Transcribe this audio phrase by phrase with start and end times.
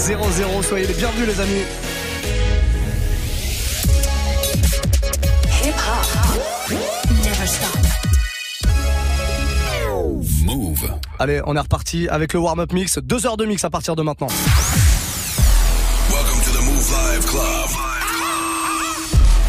[0.00, 0.62] 00.
[0.62, 1.62] Soyez les bienvenus, les amis.
[5.62, 6.06] Hip hop.
[7.22, 7.78] Never stop.
[10.44, 10.90] Move.
[11.18, 12.98] Allez, on est reparti avec le warm-up mix.
[12.98, 14.28] Deux heures de mix à partir de maintenant.
[16.08, 17.70] Welcome to the Move Live Club.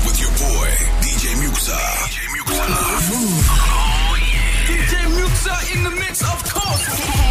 [0.05, 0.67] With your boy,
[1.01, 1.79] DJ Muxa.
[2.09, 2.67] DJ Muxa.
[4.67, 7.30] DJ Muxa in the mix, of course.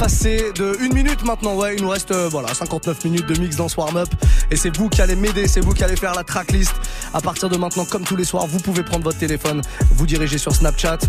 [0.00, 1.56] passé de 1 minute maintenant.
[1.56, 4.08] Ouais, il nous reste euh, voilà 59 minutes de mix dans ce warm-up.
[4.50, 6.72] Et c'est vous qui allez m'aider, c'est vous qui allez faire la tracklist.
[7.12, 10.38] À partir de maintenant, comme tous les soirs, vous pouvez prendre votre téléphone, vous diriger
[10.38, 11.00] sur Snapchat,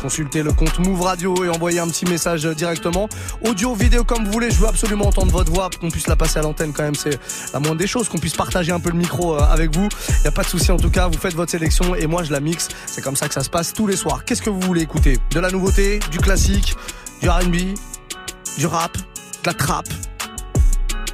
[0.00, 3.08] consulter le compte Move Radio et envoyer un petit message directement.
[3.46, 4.50] Audio, vidéo, comme vous voulez.
[4.50, 6.96] Je veux absolument entendre votre voix pour qu'on puisse la passer à l'antenne quand même.
[6.96, 7.20] C'est
[7.52, 9.88] la moindre des choses, qu'on puisse partager un peu le micro euh, avec vous.
[10.18, 11.06] Il n'y a pas de souci en tout cas.
[11.06, 12.66] Vous faites votre sélection et moi je la mixe.
[12.86, 14.24] C'est comme ça que ça se passe tous les soirs.
[14.24, 15.20] Qu'est-ce que vous voulez écouter?
[15.30, 16.74] De la nouveauté, du classique,
[17.20, 17.76] du R&B,
[18.58, 19.86] du rap, de la trap,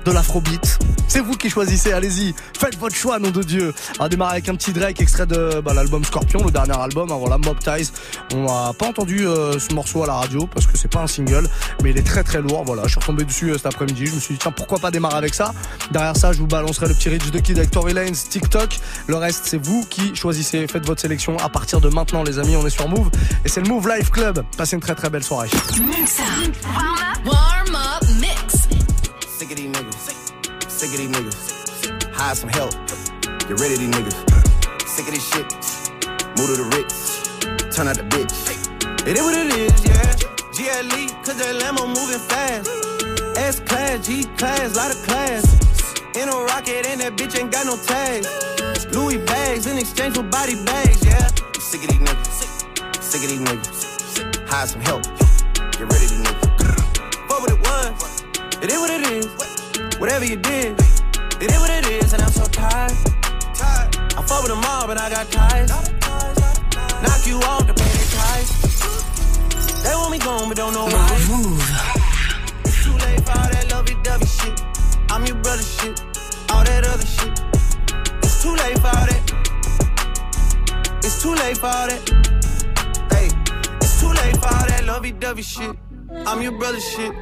[0.09, 0.79] de l'afrobeat.
[1.07, 3.75] C'est vous qui choisissez, allez-y, faites votre choix, nom de Dieu.
[3.99, 7.11] On va démarrer avec un petit Drake, extrait de bah, l'album Scorpion, le dernier album,
[7.11, 7.91] avant la Mob Ties.
[8.35, 11.07] On n'a pas entendu euh, ce morceau à la radio parce que c'est pas un
[11.07, 11.49] single,
[11.83, 12.65] mais il est très très lourd.
[12.65, 14.07] Voilà, je suis retombé dessus euh, cet après-midi.
[14.07, 15.53] Je me suis dit, tiens, pourquoi pas démarrer avec ça?
[15.91, 18.79] Derrière ça, je vous balancerai le petit Rich the Kid avec Tory Lanez, TikTok.
[19.07, 22.57] Le reste, c'est vous qui choisissez, faites votre sélection à partir de maintenant, les amis.
[22.57, 23.11] On est sur Move
[23.45, 24.43] et c'est le Move Life Club.
[24.57, 25.49] Passez une très très belle soirée.
[30.99, 32.15] Of these niggas.
[32.15, 32.73] Hire some help.
[33.47, 34.19] Get rid of these niggas.
[34.89, 35.47] Sick of this shit.
[36.37, 37.75] Move to the rich.
[37.75, 38.35] Turn out the bitch.
[39.07, 40.15] It is what it is, yeah.
[40.57, 42.69] GLE, cause that Lambo moving fast.
[43.39, 45.45] S class, G class, lot of class.
[46.17, 48.27] In a rocket, and that bitch ain't got no tags.
[48.93, 51.29] Louis bags in exchange for body bags, yeah.
[51.55, 53.03] I'm sick of these niggas.
[53.03, 54.49] Sick of these niggas.
[54.49, 55.03] Hire some help.
[55.05, 57.29] Get rid of these niggas.
[57.29, 58.25] Fuck what it was.
[58.63, 59.59] It is what it is.
[59.99, 60.79] Whatever you did,
[61.41, 62.93] it is what it is, and I'm so tired.
[64.19, 65.71] I fuck with them all, but I got ties.
[67.03, 68.49] Knock you off to pay their ties.
[69.83, 71.09] They want me gone, but don't know why.
[72.65, 74.61] It's too late for all that lovey-dovey shit.
[75.11, 76.03] I'm your brother shit.
[76.51, 77.41] All that other shit.
[78.23, 79.23] It's too late for all that.
[81.05, 82.03] It's too late for all that.
[83.13, 83.29] Hey,
[83.81, 85.77] it's too late for all that lovey-dovey shit.
[86.27, 87.13] I'm your brother shit.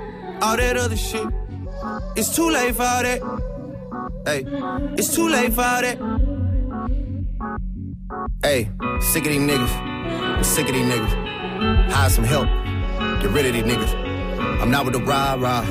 [0.41, 1.29] All that other shit.
[2.17, 3.56] It's too late for all that.
[4.25, 4.45] Hey,
[4.97, 5.99] it's too late for all that.
[8.43, 9.73] Hey, sick of these niggas.
[9.73, 11.91] I'm sick of these niggas.
[11.91, 12.47] Hire some help.
[13.21, 14.61] Get rid of these niggas.
[14.61, 15.65] I'm not with the rah rah.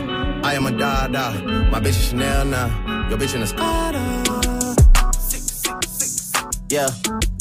[0.44, 1.31] I am a da da.
[1.69, 3.07] My bitch is Chanel now.
[3.09, 4.00] Your bitch in a Spada.
[6.69, 6.90] Yeah,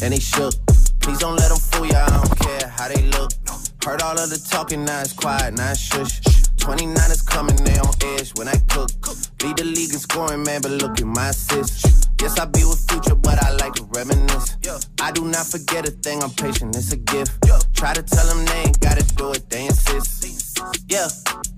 [0.02, 0.54] and they shook.
[1.00, 2.04] Please don't let them fool ya.
[2.06, 3.32] I don't care how they look.
[3.84, 6.43] Heard all of the talking, now it's quiet, now it's shush.
[6.64, 8.88] 29 is coming, they on edge when I cook.
[9.42, 12.08] Lead the league in scoring, man, but look at my assists.
[12.18, 14.56] Yes, I be with future, but I like to reminisce.
[14.98, 17.36] I do not forget a thing, I'm patient, it's a gift.
[17.74, 20.24] Try to tell them they ain't gotta do it, they insist.
[20.88, 21.08] Yeah,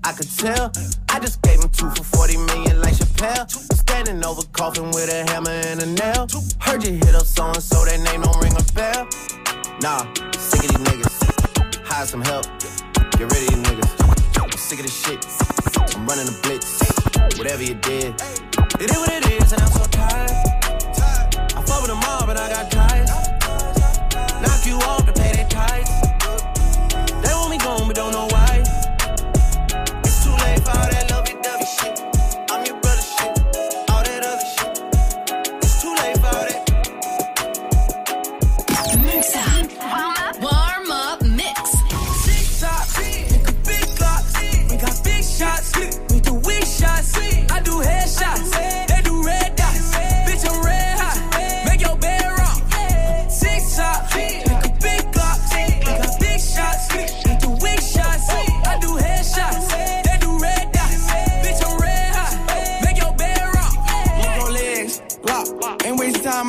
[0.03, 0.73] I could tell.
[1.07, 3.49] I just gave him two for 40 million like Chappelle.
[3.79, 6.27] Standing over coffin with a hammer and a nail.
[6.59, 9.07] Heard you hit up so and so, that name don't ring a bell.
[9.79, 10.03] Nah,
[10.35, 11.85] sick of these niggas.
[11.87, 12.43] Hire some help.
[13.15, 14.16] Get rid of these niggas.
[14.39, 15.25] I'm sick of this shit.
[15.95, 16.79] I'm running a blitz.
[17.37, 18.13] Whatever you did,
[18.79, 20.31] it is what it is, and I'm so tired.
[20.31, 22.76] I fuck with them all, but I got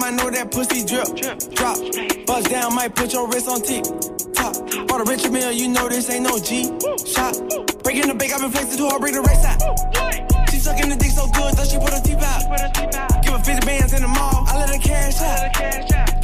[0.09, 1.05] I know that pussy drip.
[1.53, 1.77] Drop,
[2.25, 3.85] bust down, might put your wrist on tick.
[4.33, 4.57] Top,
[4.89, 6.65] bought a rich meal, you know this ain't no G.
[7.05, 7.37] Shot,
[7.85, 9.61] breaking the bank, I've been flexing too hard, bring the race out.
[10.49, 12.41] She sucking the dick so good, thought she put her teeth out.
[13.21, 15.53] Give her 50 bands in the mall, I let her cash out.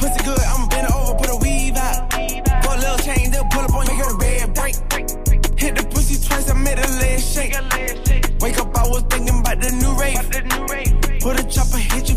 [0.01, 2.09] Pussy good, I'ma bend her over, put a weave out.
[2.09, 4.75] Put a little chain, they'll pull up on you, make her bed break.
[5.61, 7.53] Hit the pussy twice, I made her leg shake.
[8.41, 10.17] Wake up, I was thinking about the new rate.
[11.21, 12.15] Put a chopper, hit you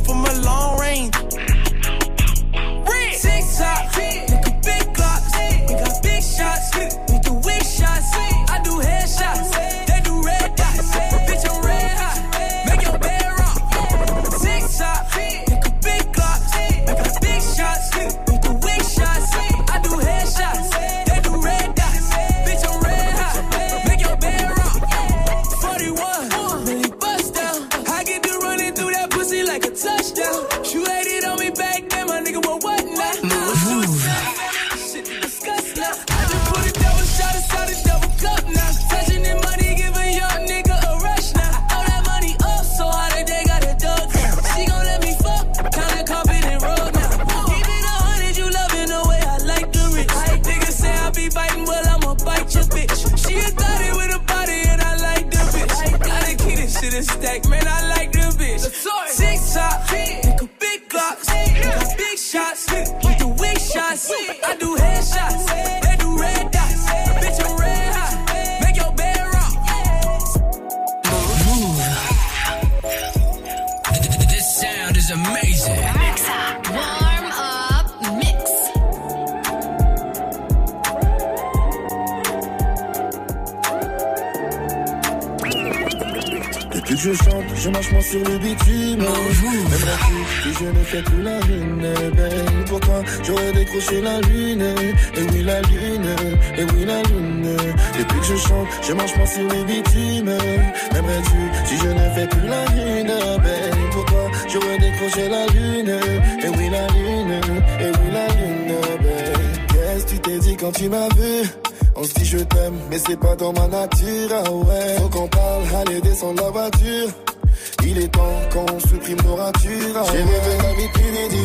[117.84, 120.04] Il est temps qu'on supprime nos ratures.
[120.12, 120.88] J'ai rêvé
[121.24, 121.36] et dit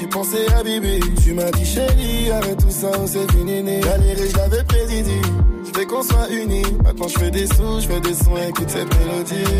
[0.00, 1.00] j'ai pensé à Bibi.
[1.22, 3.62] Tu m'as dit chérie, arrête tout ça, c'est fini.
[3.80, 5.04] Galérer, je l'avais prédit.
[5.64, 6.66] Je veux qu'on soit unis.
[6.84, 9.50] Maintenant je fais des sous, je fais des sons, écoute cette mélodie.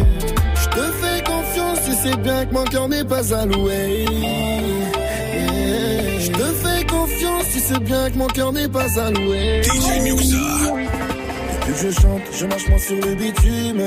[0.54, 4.06] Je te fais confiance, tu sais bien que mon cœur n'est pas alloué.
[6.18, 9.62] Je te fais confiance, tu sais bien que mon cœur n'est pas alloué.
[9.62, 10.99] DJ Muxa.
[11.70, 13.82] Que je chante, je marche moins sur le bitume.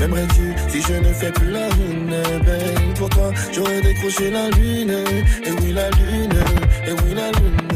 [0.00, 4.90] M'aimerais-tu si je ne fais plus la lune Ben pour toi, j'aurais décroché la lune.
[5.44, 6.34] Et oui, la lune,
[6.84, 7.68] et oui, la lune.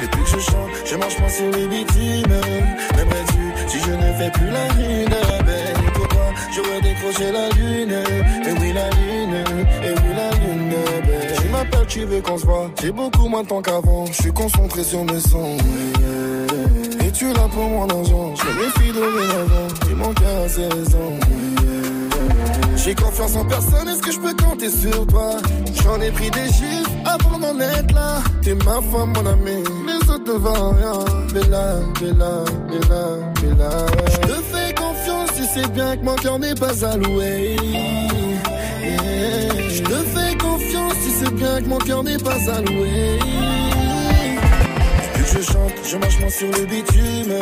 [0.00, 2.36] Depuis que je chante, je marche moins sur le bitume.
[2.96, 5.14] M'aimerais-tu si je ne fais plus la lune
[5.44, 7.92] Ben pour toi, j'aurais décroché la lune.
[8.46, 9.44] Et oui, la lune,
[9.84, 10.74] et oui, la lune.
[11.06, 12.70] Ben, tu m'appelles, tu veux qu'on se voit.
[12.80, 14.06] J'ai beaucoup moins de temps qu'avant.
[14.06, 15.58] Je suis concentré sur mes sons.
[17.18, 18.34] Tu l'as pour mon argent.
[18.36, 19.90] Je me méfie de avant.
[19.90, 21.18] Et mon cœur a ses raisons.
[21.18, 22.76] yeah.
[22.76, 25.30] J'ai confiance en personne, est-ce que je peux compter sur toi?
[25.82, 30.10] J'en ai pris des chiffres avant d'en être là T'es ma femme, mon ami, les
[30.10, 33.04] autres ne valent rien Bella, Bella, Bella,
[33.40, 34.10] Bella ouais.
[34.12, 37.56] Je te fais confiance, tu sais bien que mon cœur n'est pas alloué.
[38.82, 43.18] Je te fais confiance, tu sais bien que mon cœur n'est pas alloué
[45.36, 47.34] je chante, je marche moins sur le bitume.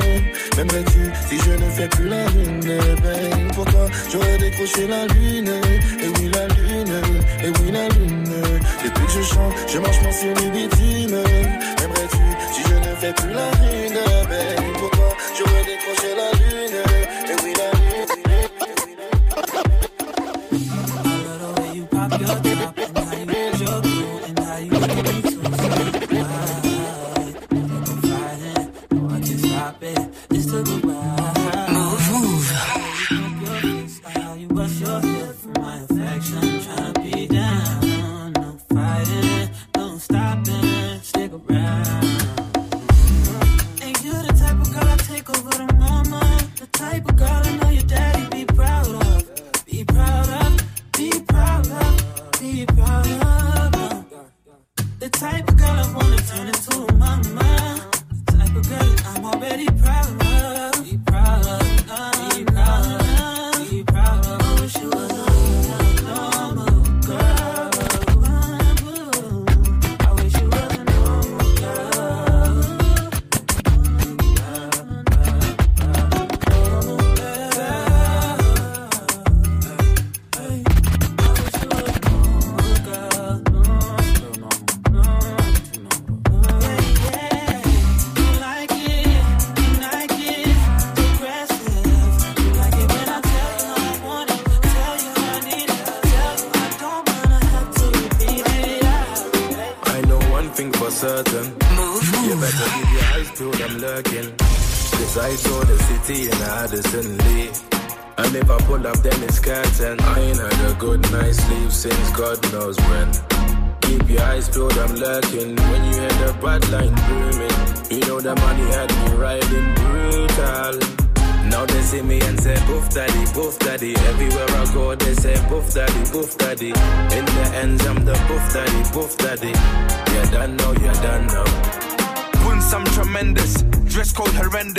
[0.56, 2.60] M'aimerais-tu si je ne fais plus la lune?
[3.02, 5.48] Ben pour toi, j'aurais décroché la lune.
[6.02, 7.02] Et oui, la lune,
[7.42, 8.24] et oui, la lune.
[8.84, 11.16] Depuis que je chante, je marche moins sur le bitume.
[11.78, 13.98] M'aimerais-tu si je ne fais plus la lune?
[14.28, 16.33] Ben pour toi, j'aurais décroché la lune.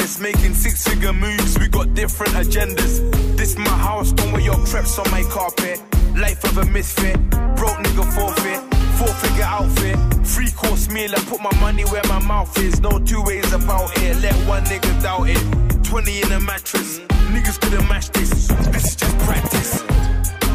[0.05, 1.57] Horrendous, making six figure moves.
[1.59, 3.00] We got different agendas.
[3.38, 5.81] This my house, don't wear your creps on my carpet.
[6.15, 7.17] Life of a misfit,
[7.55, 8.62] broke nigga forfeit.
[8.97, 11.12] Four figure outfit, three course meal.
[11.12, 12.79] I put my money where my mouth is.
[12.79, 14.17] No two ways about it.
[14.21, 15.83] Let one nigga doubt it.
[15.83, 17.00] 20 in a mattress.
[17.33, 18.47] Niggas couldn't match this.
[18.47, 20.04] This is just practice.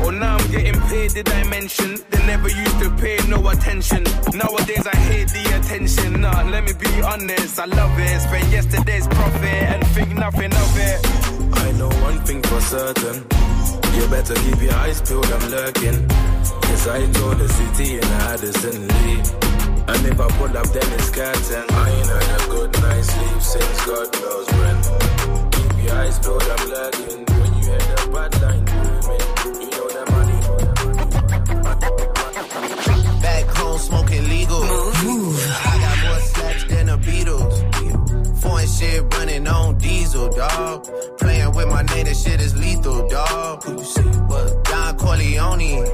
[0.03, 1.99] Oh, now I'm getting paid, did I mention?
[2.11, 4.05] They never used to pay no attention.
[4.33, 6.21] Nowadays I hate the attention.
[6.23, 8.21] Nah, let me be honest, I love it.
[8.21, 10.99] Spend yesterday's profit and think nothing of it.
[11.65, 13.25] I know one thing for certain.
[13.95, 16.09] You better keep your eyes peeled, I'm lurking.
[16.71, 19.21] Yes, I told the city in Addison Lee.
[19.91, 21.65] And if I pull up, then it's curtain.
[21.69, 24.77] I ain't had a good night's sleep since God knows when.
[25.51, 27.25] Keep your eyes peeled, I'm lurking.
[27.37, 28.70] When you hear the bad line
[38.81, 40.89] shit running on diesel, dog.
[41.19, 43.63] Playing with my name, this shit is lethal, dog.
[43.65, 44.11] Who you see?
[44.31, 44.65] What?
[44.65, 45.85] Don Corleone.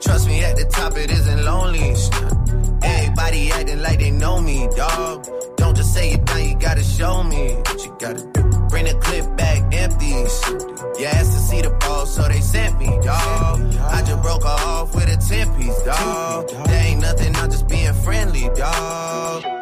[0.00, 1.94] Trust me, at the top it isn't lonely.
[2.82, 5.26] Everybody acting like they know me, dog.
[5.56, 8.42] Don't just say it now, you gotta show me what you gotta do.
[8.68, 10.14] Bring the clip back empty.
[10.98, 13.74] You asked to see the ball, so they sent me, dog.
[13.96, 16.48] I just broke her off with a 10 piece, dog.
[16.66, 19.61] There ain't nothing, I'm just being friendly, dog.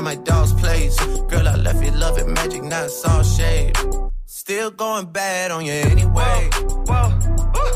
[0.00, 0.96] at my dog's place.
[1.30, 3.76] Girl, I left you love it magic, not all shade.
[4.24, 6.50] Still going bad on you anyway.
[6.88, 7.08] Whoa,
[7.56, 7.70] whoa,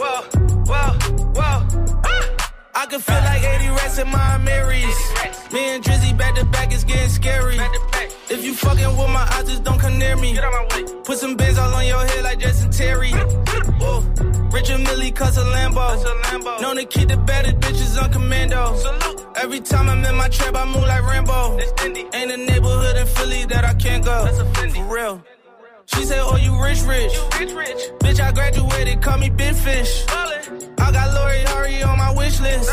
[0.00, 0.20] whoa,
[0.70, 0.90] whoa.
[1.38, 1.58] whoa.
[2.10, 2.52] Ah.
[2.74, 4.98] I can feel like 80 rats in my Marys.
[5.52, 7.58] Me and Drizzy back to back, it's getting scary.
[8.28, 10.38] If you fucking with my eyes, just don't come near me.
[11.04, 13.10] Put some bins all on your head like Jason Terry.
[13.80, 14.00] Whoa.
[14.52, 16.60] Richard Millie cuss a Lambo.
[16.60, 19.21] Known to keep the baddest bitches on commando.
[19.36, 21.58] Every time I'm in my trap, I move like Rambo.
[22.14, 24.26] Ain't a neighborhood in Philly that I can't go.
[24.26, 25.24] For real.
[25.86, 27.12] She said, Oh, you rich, rich.
[27.14, 27.90] You rich, rich.
[28.00, 30.04] Bitch, I graduated, call me Big Fish.
[30.08, 32.68] I got Lori Hurry on my wish list.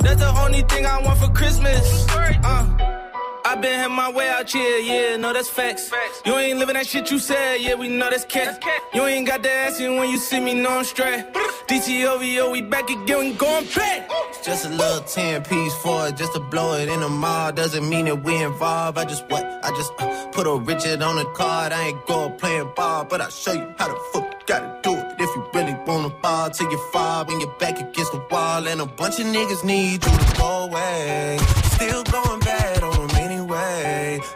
[0.00, 2.06] That's the only thing I want for Christmas.
[2.10, 2.97] Uh,
[3.44, 5.88] I been had my way out here, yeah, no, that's facts.
[5.88, 6.22] facts.
[6.26, 8.62] You ain't living that shit you said, yeah, we know that's cat.
[8.94, 11.24] You ain't got the ass in when you see me, no, I'm straight.
[11.68, 14.10] DTOVO, we back again, we going back.
[14.42, 17.52] Just a little 10 piece for it, just to blow it in the mall.
[17.52, 18.98] Doesn't mean that we involved.
[18.98, 19.44] I just what?
[19.64, 21.72] I just uh, put a Richard on the card.
[21.72, 24.94] I ain't go playing ball, but I'll show you how the fuck you gotta do
[24.94, 25.16] it.
[25.18, 28.66] If you really wanna ball till you fall when you're back against the wall.
[28.66, 31.38] And a bunch of niggas need you to go away.
[31.64, 32.82] Still going bad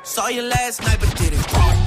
[0.02, 1.82] Saw you last night, but didn't call.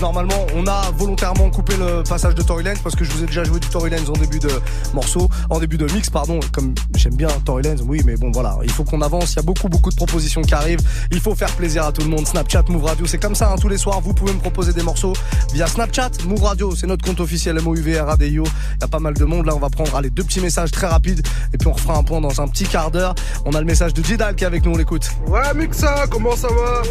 [0.00, 3.26] Normalement, on a volontairement coupé le passage de Tory Lanez parce que je vous ai
[3.26, 4.48] déjà joué du Tory Lanez en début de
[4.94, 6.38] morceau, en début de mix, pardon.
[6.52, 9.32] Comme j'aime bien Tory Lanez, oui, mais bon, voilà, il faut qu'on avance.
[9.32, 10.80] Il y a beaucoup, beaucoup de propositions qui arrivent.
[11.10, 12.26] Il faut faire plaisir à tout le monde.
[12.26, 14.00] Snapchat, Move Radio, c'est comme ça, hein, tous les soirs.
[14.00, 15.12] Vous pouvez me proposer des morceaux
[15.54, 18.44] via Snapchat, Move Radio, c'est notre compte officiel MOUV RADIO.
[18.44, 19.46] Il y a pas mal de monde.
[19.46, 22.02] Là, on va prendre allez, deux petits messages très rapides et puis on refera un
[22.02, 23.14] point dans un petit quart d'heure.
[23.44, 25.08] On a le message de Jidal qui est avec nous, on l'écoute.
[25.26, 26.82] Ouais, Mixa, comment ça va?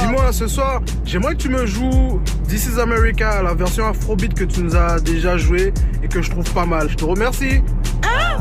[0.00, 4.44] Dis-moi, ce soir, j'aimerais que tu me joues This is America, la version Afrobeat que
[4.44, 6.88] tu nous as déjà joué et que je trouve pas mal.
[6.90, 7.62] Je te remercie.
[8.04, 8.31] Ah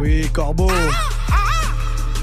[0.00, 0.70] oui, Corbeau.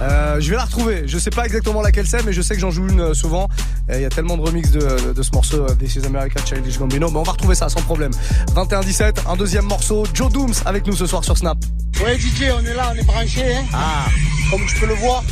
[0.02, 1.04] Euh, je vais la retrouver.
[1.08, 3.48] Je sais pas exactement laquelle c'est, mais je sais que j'en joue une euh, souvent.
[3.92, 6.78] Il y a tellement de remix de, de ce morceau euh, This is America Childish
[6.78, 8.12] Gambino, mais on va retrouver ça sans problème.
[8.56, 10.06] 21-17, un deuxième morceau.
[10.14, 11.58] Joe Dooms avec nous ce soir sur Snap.
[12.04, 13.56] Ouais DJ, on est là, on est branché.
[13.56, 13.64] Hein.
[13.74, 14.06] Ah.
[14.52, 15.24] Comme tu peux le voir.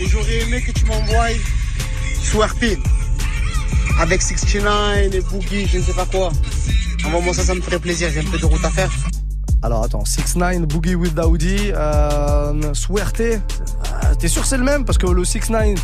[0.00, 1.30] Et j'aurais aimé que tu m'envoies
[2.22, 2.76] Swerpin.
[4.00, 6.30] Avec 69 et Boogie, je ne sais pas quoi.
[7.04, 8.08] Envoie-moi ça, ça me ferait plaisir.
[8.12, 8.90] J'ai un peu de route à faire.
[9.62, 13.20] Alors attends, 6 9 Boogie with Daoudi, euh, Suerte.
[13.20, 13.38] Euh,
[14.18, 14.84] T'es sûr c'est le même?
[14.84, 15.78] Parce que le 6 9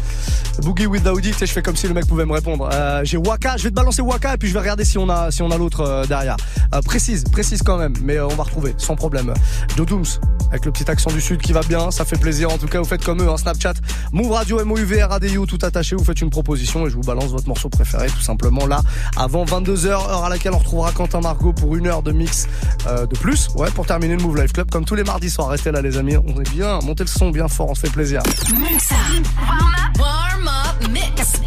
[0.62, 2.68] Boogie with Daoudi, tu sais, je fais comme si le mec pouvait me répondre.
[2.72, 5.08] Euh, J'ai Waka, je vais te balancer Waka et puis je vais regarder si on
[5.08, 6.36] a si a l'autre euh, derrière.
[6.74, 9.32] Euh, précise, précise quand même, mais on va retrouver sans problème.
[9.76, 10.04] Joe Dooms
[10.50, 12.50] avec le petit accent du sud qui va bien, ça fait plaisir.
[12.50, 13.74] En tout cas, vous faites comme eux, hein, Snapchat,
[14.12, 15.94] Move Radio, MOUV, RADIO, tout attaché.
[15.94, 18.80] Vous faites une proposition et je vous balance votre morceau préféré, tout simplement là,
[19.16, 22.46] avant 22h, heure à laquelle on retrouvera Quentin Margot pour une heure de mix
[22.86, 23.48] de plus.
[23.74, 25.48] Pour terminer le Move Life Club, comme tous les mardis soirs.
[25.48, 26.16] Restez là, les amis.
[26.16, 28.22] On est bien, montez le son bien fort, on se fait plaisir.
[28.58, 29.26] Mix up.
[29.36, 29.98] Warm up.
[29.98, 31.38] Warm up mix.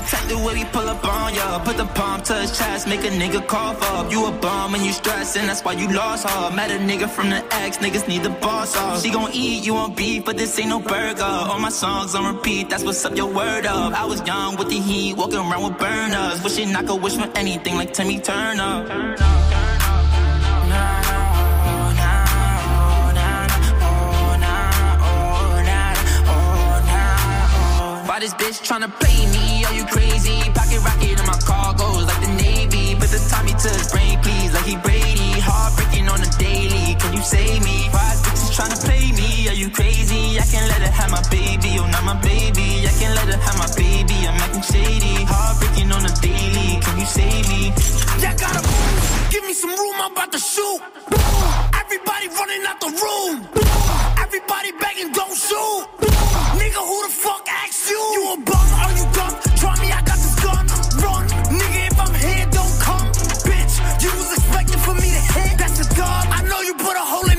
[0.00, 1.58] Attack the way we pull up on ya.
[1.64, 4.10] Put the palm to his chest, make a nigga cough up.
[4.10, 6.50] You a bum and you stressin', that's why you lost her.
[6.54, 9.02] Met a nigga from the X, niggas need the boss off.
[9.02, 11.34] She gon' eat, you on beef, but this ain't no burger.
[11.50, 13.92] All my songs on repeat, that's what's up, your word up.
[13.92, 16.42] I was young with the heat, walking around with burners.
[16.42, 18.74] Wishing I could wish for anything like Timmy Turner.
[28.08, 29.49] Why this bitch tryna play me?
[29.90, 30.38] Crazy?
[30.54, 32.94] Pocket rocket in my cargoes like the Navy.
[32.94, 35.40] Put the Tommy to his brain, please, like he Brady.
[35.40, 36.94] Heartbreaking on the daily.
[37.00, 37.88] Can you save me?
[37.90, 38.09] Why
[38.60, 39.48] is tryna play me?
[39.48, 40.38] Are you crazy?
[40.38, 41.78] I can't let her have my baby.
[41.78, 42.84] Oh, not my baby.
[42.86, 44.14] I can't let her have my baby.
[44.28, 45.24] I'm acting shady.
[45.24, 46.80] Heartbreaking on the daily.
[46.80, 47.72] Can you save me?
[48.20, 49.30] Yeah, gotta move.
[49.30, 50.80] Give me some room, I'm about to shoot.
[51.74, 53.48] Everybody running out the room.
[54.18, 55.82] Everybody begging, don't shoot.
[56.60, 58.00] Nigga, who the fuck asked you?
[58.16, 59.34] You a bum, are you dumb?
[59.56, 60.64] Try me, I got this gun.
[61.02, 63.06] Run, nigga, if I'm here, don't come.
[63.46, 65.58] Bitch, you was expecting for me to hit.
[65.58, 66.24] That's a dub.
[66.38, 67.29] I know you put a hole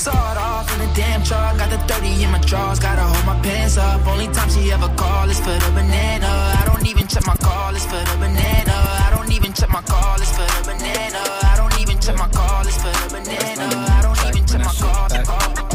[0.00, 1.58] Saw it off in the damn truck.
[1.58, 2.80] Got the 30 in my drawers.
[2.80, 4.00] Gotta hold my pants up.
[4.06, 6.56] Only time she ever call is for the banana.
[6.56, 8.72] I don't even check my call, it's for the banana.
[8.72, 11.20] I don't even check my call, it's for the banana.
[11.20, 13.68] I don't even check my call, it's for the banana.
[13.76, 15.04] I don't even check my call.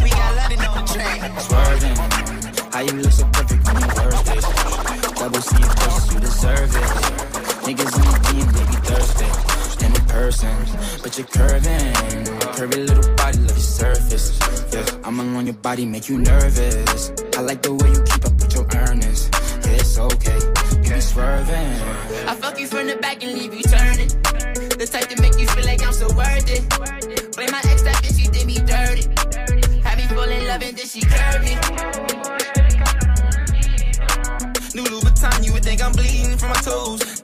[0.02, 1.22] We got London on the train.
[1.46, 1.96] Swerving.
[2.74, 4.46] How you look so perfect on your worst days?
[5.22, 6.90] Double C of course you deserve it.
[7.62, 8.35] Niggas in
[10.16, 10.56] person,
[11.04, 11.94] but you're curving.
[12.56, 14.40] Curvy little body, love your surface.
[14.72, 17.12] Yeah, I'm along your body, make you nervous.
[17.38, 19.30] I like the way you keep up with your earnings.
[19.66, 20.40] Yeah, it's okay.
[20.72, 21.74] You be swerving.
[22.32, 24.08] I fuck you from the back and leave you turning.
[24.80, 26.64] The type to make you feel like I'm so worth it.
[27.36, 29.04] Blame my ex, that bitch, she did me dirty.
[29.84, 31.56] Had me fall in love and then she curved me.
[34.76, 37.15] New Louboutin, you would think I'm bleeding from my toes.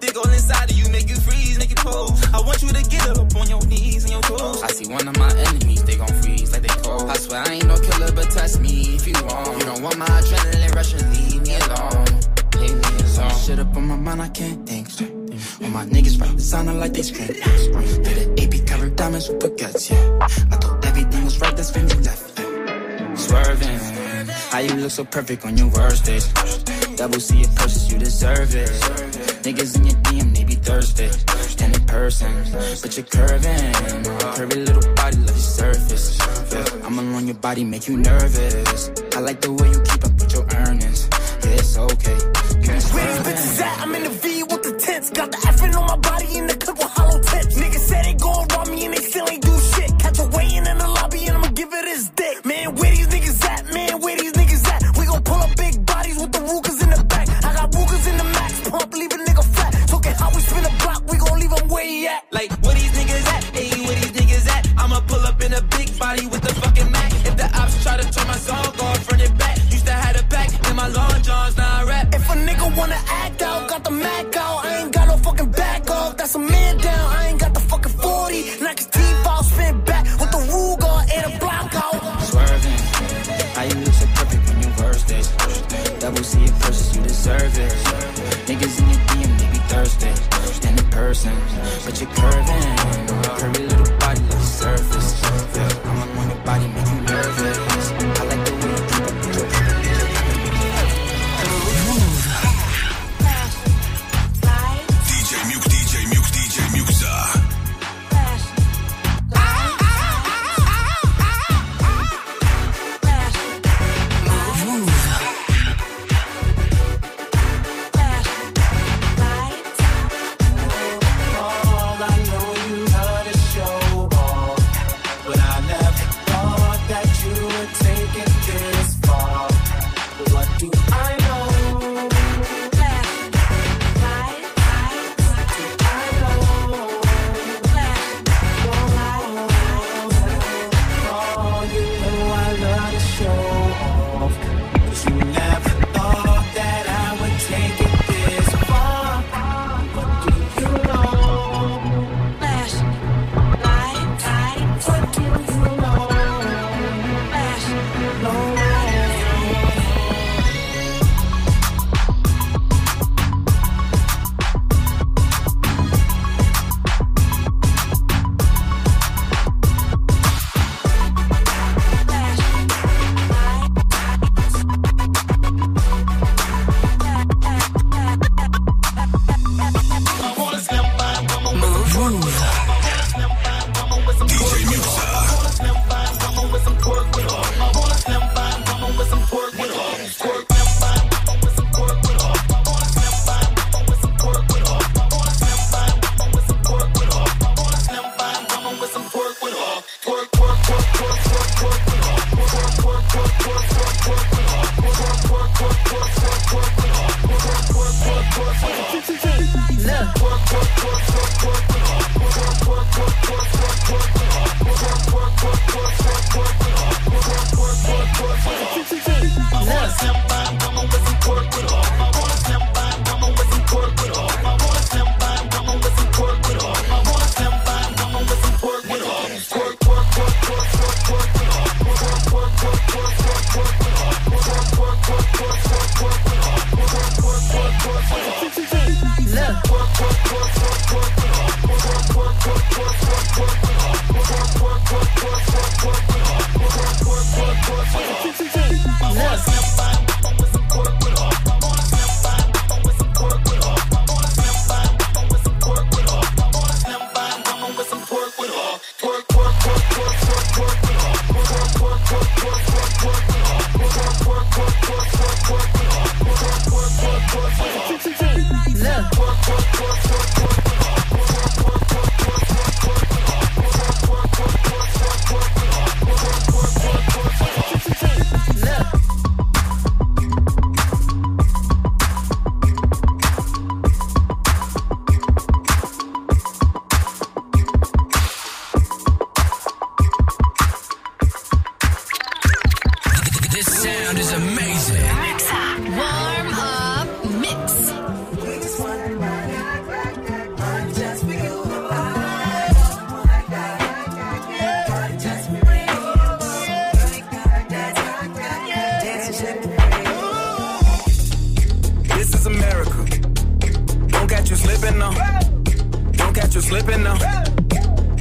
[3.72, 4.62] Knees and your toes.
[4.62, 7.10] I see one of my enemies, they gon' freeze like they cold.
[7.10, 9.58] I swear I ain't no killer, but test me if you want.
[9.60, 12.06] You don't want my adrenaline rushing, leave me alone.
[12.62, 13.36] Leave me alone.
[13.44, 15.12] Shit up on my mind, I can't think straight.
[15.64, 17.28] On my niggas right designer like they scream.
[18.06, 20.28] Did it AP covered diamonds with baguettes, yeah.
[20.52, 22.28] I thought everything was right, that's when you left.
[23.18, 23.80] Swerving,
[24.52, 26.28] how you look so perfect on your worst days.
[26.96, 28.70] Double C it purchase, you deserve it.
[29.44, 31.10] Niggas in your DM, they be thirsty.
[31.62, 32.34] And in person,
[32.82, 33.74] but you're curving.
[34.36, 36.18] Curvy little body, love your surface.
[36.52, 38.90] Yeah, I'm alone your body, make you nervous.
[39.16, 41.08] I like the way you keep up with your earnings.
[41.44, 42.18] Yeah, it's okay.
[42.94, 43.80] Where these bitches at?
[43.82, 45.10] I'm in the V with the tents.
[45.12, 47.56] Got the effing on my body in the clip with hollow tips.
[47.56, 49.02] Niggas said they gon' rob me and they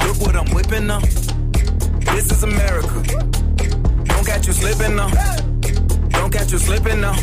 [0.07, 1.03] Look what I'm whipping up.
[1.03, 3.03] This is America.
[4.05, 5.13] Don't catch you slipping up.
[6.11, 7.17] Don't catch you slipping up.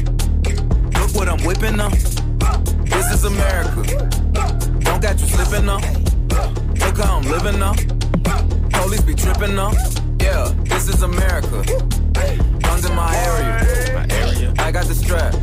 [0.99, 1.91] Look what I'm whipping up.
[2.85, 3.83] This is America.
[4.81, 5.81] Don't catch you slipping up.
[6.79, 7.77] Look how I'm living up.
[8.71, 9.73] Police be tripping up.
[10.19, 11.63] Yeah, this is America.
[12.61, 13.93] Guns in my area.
[13.93, 14.53] My area.
[14.57, 15.35] I got the strap.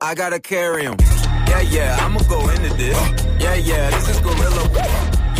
[0.00, 0.96] I gotta carry him.
[1.48, 2.96] Yeah, yeah, I'ma go into this.
[3.40, 5.03] Yeah, yeah, this is gorilla.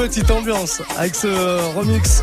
[0.00, 1.28] Petite ambiance avec ce
[1.76, 2.22] remix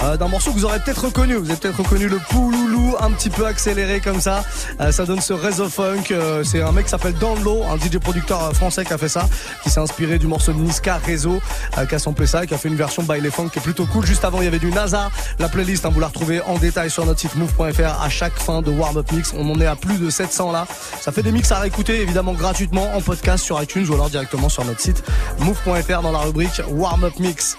[0.00, 1.34] euh, d'un morceau que vous aurez peut-être reconnu.
[1.34, 4.44] Vous avez peut-être reconnu le pouloulou un petit peu accéléré comme ça.
[4.80, 6.12] Euh, ça donne ce réseau funk.
[6.12, 9.28] Euh, c'est un mec qui s'appelle Downlow, un DJ producteur français qui a fait ça,
[9.64, 11.40] qui s'est inspiré du morceau de Niska Réseau,
[11.88, 13.86] qui a samplé ça qui a fait une version by les funk qui est plutôt
[13.86, 14.06] cool.
[14.06, 15.10] Juste avant, il y avait du NASA.
[15.40, 18.62] La playlist, hein, vous la retrouvez en détail sur notre site move.fr à chaque fin
[18.62, 19.32] de warm-up mix.
[19.36, 20.66] On en est à plus de 700 là.
[21.06, 24.48] Ça fait des mix à réécouter évidemment gratuitement en podcast sur iTunes ou alors directement
[24.48, 25.04] sur notre site
[25.38, 27.56] move.fr dans la rubrique warm-up mix.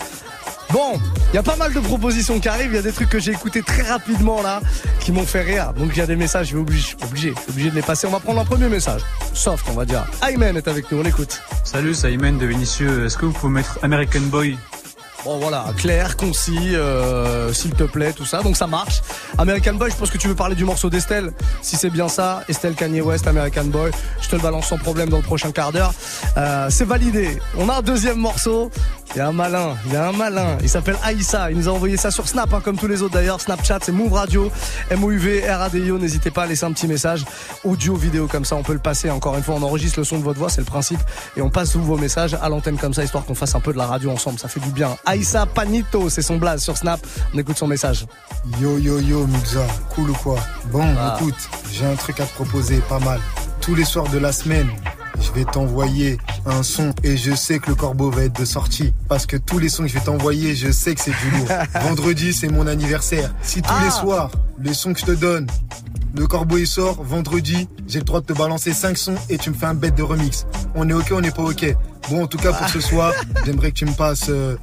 [0.72, 1.00] Bon,
[1.32, 3.20] il y a pas mal de propositions qui arrivent, il y a des trucs que
[3.20, 4.60] j'ai écoutés très rapidement là,
[5.00, 5.72] qui m'ont fait rire.
[5.72, 8.06] Donc il y a des messages, je vais obligé, obligé, obligé de les passer.
[8.06, 9.00] On va prendre un premier message.
[9.34, 10.06] Soft, on va dire.
[10.28, 11.42] Ayman est avec nous, on l'écoute.
[11.64, 13.06] Salut, c'est Ayman de Vinicieux.
[13.06, 14.58] Est-ce que vous pouvez mettre American Boy
[15.28, 18.42] Bon voilà, clair, concis, euh, s'il te plaît, tout ça.
[18.44, 19.02] Donc ça marche.
[19.38, 21.34] American Boy, je pense que tu veux parler du morceau d'Estelle.
[21.62, 25.10] Si c'est bien ça, Estelle Kanye West, American Boy, je te le balance sans problème
[25.10, 25.94] dans le prochain quart d'heure.
[26.38, 27.40] Euh, c'est validé.
[27.58, 28.72] On a un deuxième morceau.
[29.16, 30.58] Il y a un malin, il y a un malin.
[30.62, 31.50] Il s'appelle Aïssa.
[31.50, 33.42] Il nous a envoyé ça sur Snap, hein, comme tous les autres d'ailleurs.
[33.42, 34.52] Snapchat, c'est Move Radio,
[34.92, 35.98] M-O-U-V, R-A-D-I-O.
[35.98, 37.26] N'hésitez pas à laisser un petit message.
[37.64, 39.10] Audio, vidéo, comme ça, on peut le passer.
[39.10, 41.00] Encore une fois, on enregistre le son de votre voix, c'est le principe.
[41.36, 43.74] Et on passe tous vos messages à l'antenne comme ça, histoire qu'on fasse un peu
[43.74, 44.38] de la radio ensemble.
[44.40, 44.96] Ça fait du bien.
[45.06, 47.00] Aïssa Panito, c'est son blaze sur Snap.
[47.34, 48.06] On écoute son message.
[48.62, 49.66] Yo yo yo Muxa,
[49.96, 50.38] cool ou quoi?
[50.72, 51.18] Bon, Ah.
[51.20, 51.36] écoute,
[51.72, 53.20] j'ai un truc à te proposer, pas mal.
[53.62, 54.70] Tous les soirs de la semaine,
[55.22, 58.94] je vais t'envoyer un son et je sais que le corbeau va être de sortie.
[59.10, 61.48] Parce que tous les sons que je vais t'envoyer, je sais que c'est du lourd.
[61.82, 63.34] Vendredi, c'est mon anniversaire.
[63.42, 63.92] Si tous les Ah.
[63.92, 65.48] soirs, les sons que je te donne,
[66.16, 69.50] le corbeau il sort, vendredi, j'ai le droit de te balancer 5 sons et tu
[69.52, 70.46] me fais un bête de remix.
[70.76, 71.76] On est ok, on n'est pas ok.
[72.10, 73.12] Bon, en tout cas, pour ce soir,
[73.46, 74.56] j'aimerais que tu me passes euh,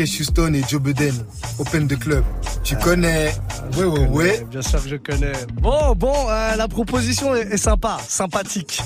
[0.00, 1.14] Houston et Joe Budden,
[1.60, 2.24] Open the Club.
[2.64, 3.32] Tu connais
[3.76, 4.46] Ouais, ouais, ouais.
[4.50, 5.32] Bien sûr que je connais.
[5.62, 8.82] Bon, bon, euh, la proposition est, est sympa, sympathique.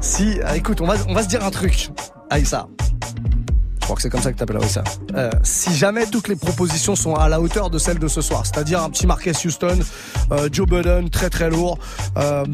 [0.00, 1.90] Si, euh, écoute, on va, on va se dire un truc.
[2.30, 2.68] Aïssa.
[3.80, 4.84] Je crois que c'est comme ça que t'appelles Aïssa.
[5.16, 8.46] Euh, si jamais toutes les propositions sont à la hauteur de celles de ce soir,
[8.46, 9.80] c'est-à-dire un petit Marquez Houston,
[10.30, 11.78] euh, Joe Budden, très très lourd,
[12.16, 12.44] euh,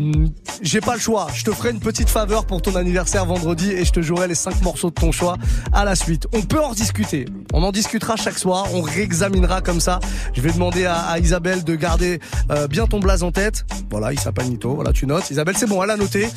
[0.62, 1.26] j'ai pas le choix.
[1.34, 4.34] Je te ferai une petite faveur pour ton anniversaire vendredi et je te jouerai les
[4.34, 5.36] cinq morceaux de ton choix
[5.72, 6.26] à la suite.
[6.32, 7.26] On peut en discuter.
[7.52, 8.68] On en discutera chaque soir.
[8.72, 10.00] On réexaminera comme ça.
[10.32, 12.18] Je vais demander à, Isabelle de garder
[12.50, 13.66] euh, bien ton blaze en tête.
[13.90, 14.46] Voilà, il s'appelle.
[14.62, 15.30] Voilà, tu notes.
[15.30, 16.28] Isabelle, c'est bon, elle a noté.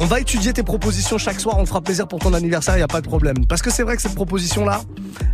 [0.00, 2.82] On va étudier tes propositions chaque soir, on te fera plaisir pour ton anniversaire, il
[2.82, 3.46] a pas de problème.
[3.46, 4.80] Parce que c'est vrai que cette proposition-là,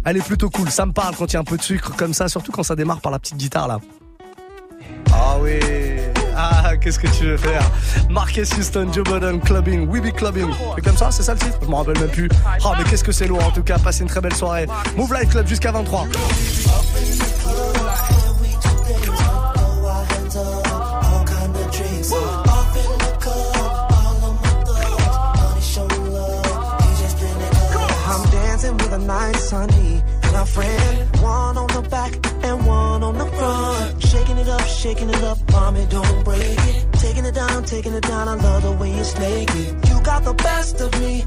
[0.04, 0.70] elle est plutôt cool.
[0.70, 2.62] Ça me parle quand il y a un peu de sucre comme ça, surtout quand
[2.62, 3.78] ça démarre par la petite guitare là.
[5.12, 5.58] Ah oui
[6.36, 7.62] Ah, qu'est-ce que tu veux faire?
[8.10, 10.48] Marcus Houston, Joe Budden, Clubbing, We Clubbing.
[10.76, 11.58] C'est comme ça, c'est ça le titre?
[11.62, 12.28] Je me rappelle même plus.
[12.44, 14.66] Ah, mais qu'est-ce que c'est lourd en tout cas, passez une très belle soirée.
[14.96, 16.06] Move Life Club jusqu'à 23.
[39.20, 39.88] Snake it.
[39.88, 41.19] You got the best of me,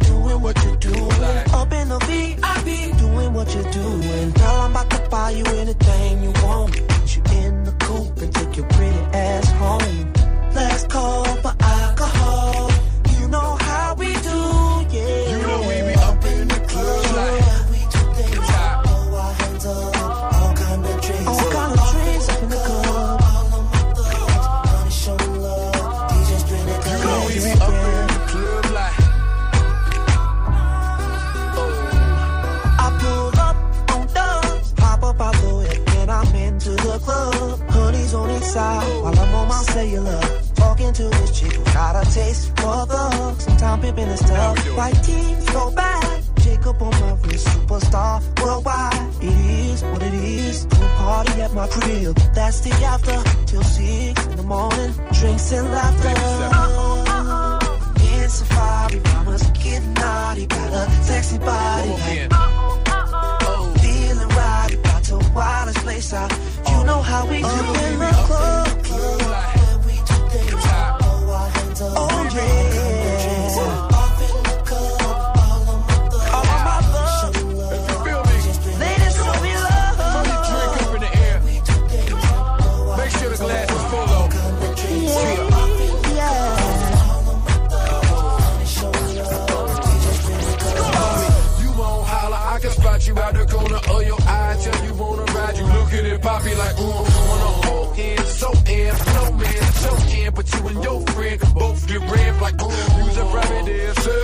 [100.68, 104.22] and your friend both get rammed like use a rabbit dancer.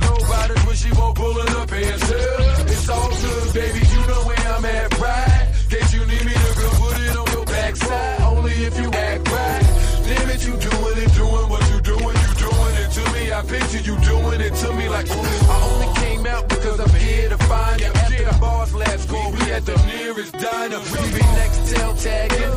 [0.00, 2.24] Nobody's when she won't pullin' up answer.
[2.72, 3.80] It's all good, baby.
[3.94, 5.48] You know where I'm at, right?
[5.70, 8.20] Case you need me to go put it on your backside.
[8.22, 9.64] Only if you act right.
[10.08, 13.32] Damn it, you doing it, doing what you doing, you doing it to me.
[13.32, 15.10] I picture you doing it to me like.
[15.10, 17.86] I only came out because I'm here to find you.
[17.86, 20.80] After the bars last go, we at the nearest diner.
[20.80, 22.54] We be next tail tagging,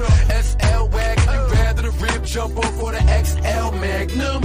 [0.48, 1.34] SL wagon.
[1.34, 2.81] You rather the rip, jump over
[3.82, 4.42] magnum.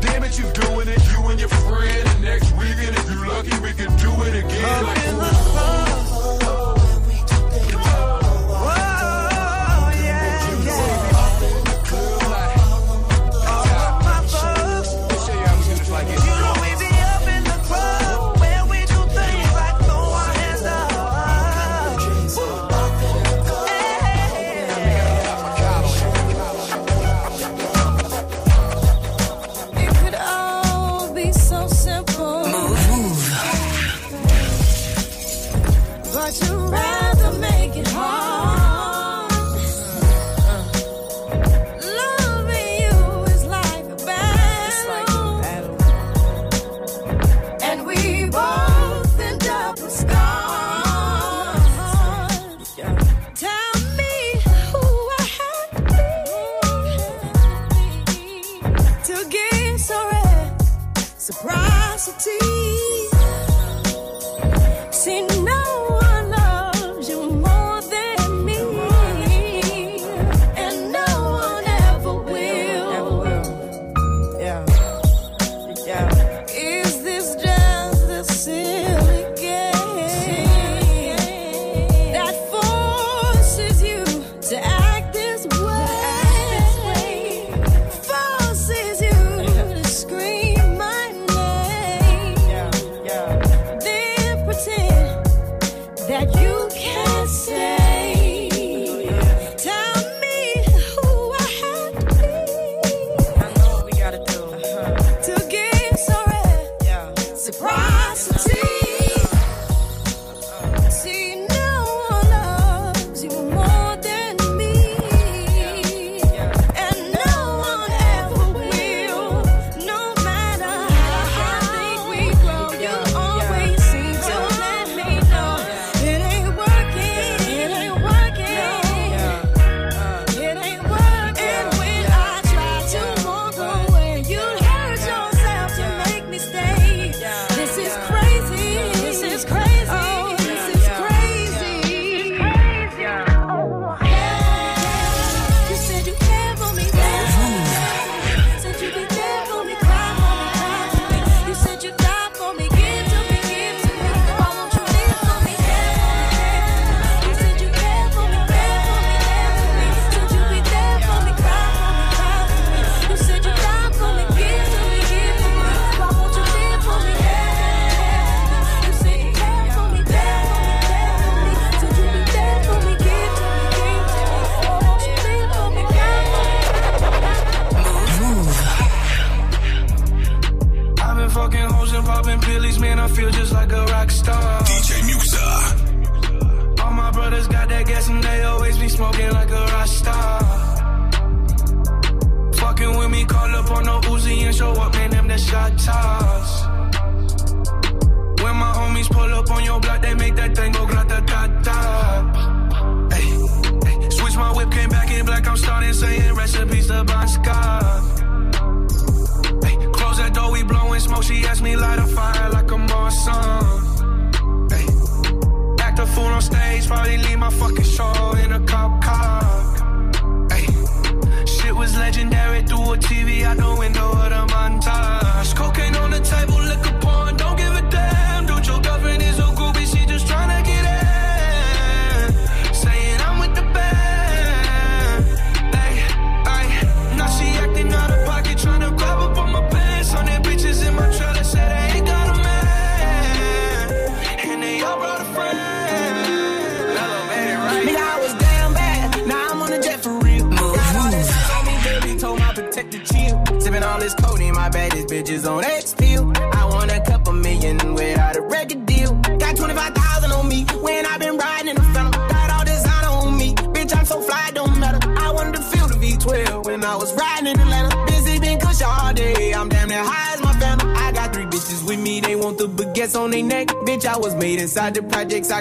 [0.00, 2.08] Damn it, you doing it, you and your friend.
[2.08, 4.84] And next weekend, if you're lucky, we can do it again.
[4.84, 4.99] Like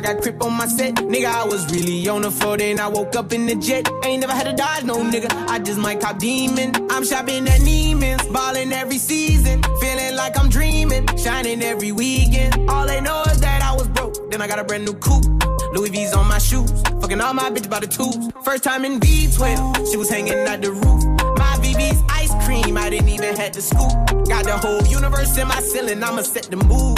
[0.09, 0.95] that crip on my set.
[0.95, 3.87] Nigga, I was really on the floor, then I woke up in the jet.
[4.03, 5.31] Ain't never had to dodge no nigga.
[5.47, 6.73] I just might cop demon.
[6.89, 9.61] I'm shopping at Neiman's, ballin' every season.
[9.79, 12.69] Feeling like I'm dreaming, shining every weekend.
[12.69, 15.25] All they know is that I was broke, then I got a brand new coupe.
[15.73, 18.31] Louis V's on my shoes, fucking all my bitch by the tubes.
[18.43, 21.03] First time in V12, she was hanging out the roof.
[21.37, 23.93] My VV's ice cream, I didn't even have to scoop.
[24.27, 26.97] Got the whole universe in my ceiling, I'ma set the mood.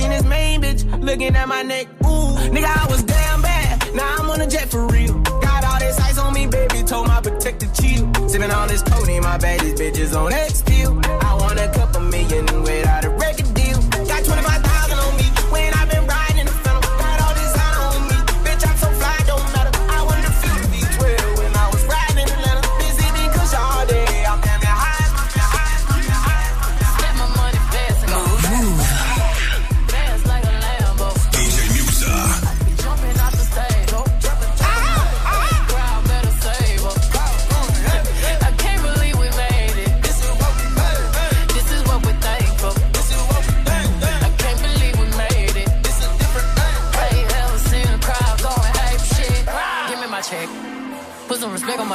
[0.00, 1.86] Seen this main bitch looking at my neck.
[2.04, 3.94] Ooh, nigga, I was damn bad.
[3.94, 5.12] Now I'm on a jet for real.
[5.42, 6.82] Got all this ice on me, baby.
[6.84, 8.10] Told my protector chill.
[8.26, 10.98] Sipping all this codeine, my baddest bitches on X pill.
[11.04, 12.89] I want a couple million without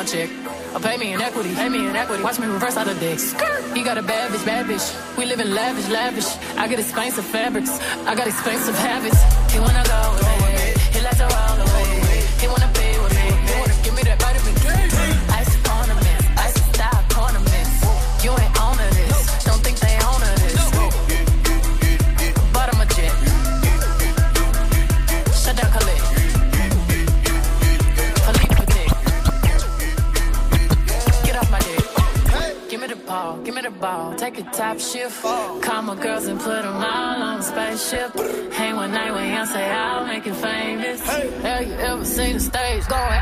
[0.05, 0.29] check.
[0.73, 2.23] Or pay me in equity, pay me in equity.
[2.23, 3.33] Watch me reverse out of dicks.
[3.73, 5.17] He got a bad bitch, bad bitch.
[5.17, 6.27] We live in lavish, lavish.
[6.57, 7.79] I got expensive fabrics.
[8.05, 9.19] I got expensive habits.
[9.53, 10.24] He wanna go
[34.25, 35.21] Take a top shift.
[35.21, 38.11] Call my girls and put them all on a spaceship.
[38.53, 40.99] Hang one night when I say I'll make you famous.
[41.07, 43.19] Have you ever seen the stage going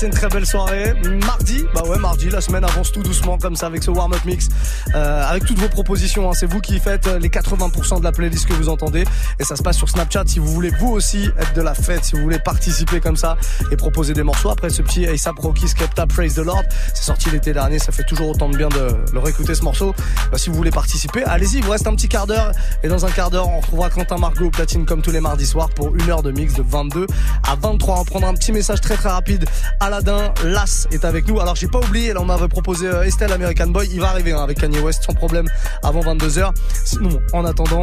[0.00, 0.94] est sur Move, passez une très belle soirée.
[1.26, 4.48] Mardi, bah ouais, mardi, la semaine avance tout doucement comme ça avec ce warm-up mix.
[4.94, 6.34] Euh, avec toutes vos propositions, hein.
[6.34, 9.04] c'est vous qui faites les 80% de la playlist que vous entendez.
[9.38, 12.04] Et ça se passe sur Snapchat si vous voulez vous aussi être de la fête,
[12.04, 13.36] si vous voulez participer comme ça
[13.70, 14.50] et proposer des morceaux.
[14.50, 16.64] Après ce petit ASAP Rocky Skepta Praise the Lord,
[16.94, 19.94] c'est sorti l'été dernier, ça fait toujours autant de bien de le réécouter ce morceau.
[20.32, 22.50] Bah, si vous voulez participer, allez-y, il vous reste un petit quart d'heure.
[22.82, 25.46] Et dans un quart d'heure, on retrouvera Quentin Margot au platine comme tous les mardis
[25.46, 27.06] soirs pour une heure de mix de 22
[27.48, 28.00] à 23.
[28.00, 29.44] On prendra un petit message très très rapide rapide.
[29.80, 31.40] Aladdin Las est avec nous.
[31.40, 33.86] Alors j'ai pas oublié, là on m'avait proposé euh, Estelle American Boy.
[33.92, 35.46] Il va arriver hein, avec Kanye West sans problème
[35.82, 36.52] avant 22h.
[36.84, 37.82] Sinon, en attendant,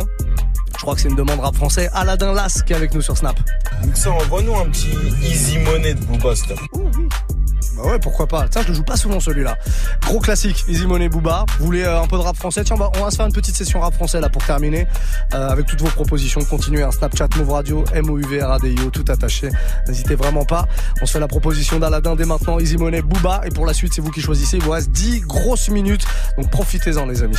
[0.73, 1.89] je crois que c'est une demande rap français.
[1.93, 3.35] Aladdin Las qui est avec nous sur Snap.
[3.93, 4.89] Ça envoie-nous un petit
[5.23, 6.33] Easy Money de Booba.
[7.77, 8.47] Bah ouais, pourquoi pas.
[8.49, 9.55] Tiens, je le joue pas souvent celui-là.
[10.01, 11.45] Gros classique, Easy Money Booba.
[11.59, 12.63] Vous voulez euh, un peu de rap français?
[12.63, 14.87] Tiens, bah, on va se faire une petite session rap français là pour terminer.
[15.33, 16.41] Euh, avec toutes vos propositions.
[16.43, 19.49] Continuez un Snapchat Move Radio, M-O-U-V-R-A-D-I-O, tout attaché.
[19.87, 20.65] N'hésitez vraiment pas.
[21.01, 23.41] On se fait la proposition d'Aladin dès maintenant, Easy Money Booba.
[23.45, 24.57] Et pour la suite, c'est vous qui choisissez.
[24.57, 26.05] Il vous reste 10 grosses minutes.
[26.37, 27.37] Donc profitez-en, les amis.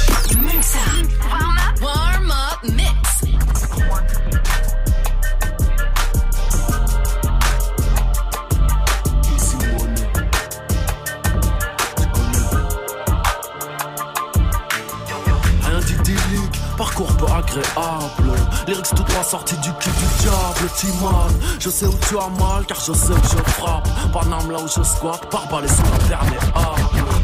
[18.69, 21.31] Lyrics tout droit sortis du cul du diable, Timan.
[21.59, 23.89] Je sais où tu as mal, car je sais où je frappe.
[24.12, 26.53] Paname là où je squatte, par balai sous l'imperméable.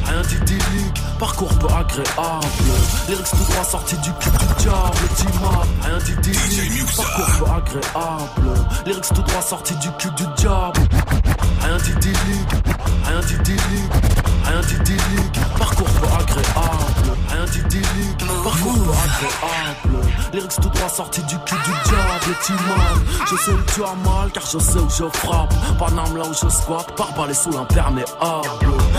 [0.07, 2.47] Rien d'idyllique, parcours peu agréable.
[3.09, 5.67] Lyrics tout droit sortis du cul du diable, Timan.
[5.83, 8.67] Rien d'idyllique, parcours peu agréable.
[8.87, 10.81] Lyrics tout droit sortis du cul du diable.
[11.61, 12.55] Rien d'idyllique,
[13.05, 13.93] rien d'idyllique,
[14.45, 17.19] rien d'idyllique, parcours peu agréable.
[17.45, 20.07] Rien d'idyllique, parcours peu agréable.
[20.33, 23.29] Lyrics tout droit sortis du cul du diable, Timan.
[23.31, 25.53] Je sais où tu as mal, car je sais où je frappe.
[25.79, 28.09] Paname là où je squatte, par balai sous l'imperméable.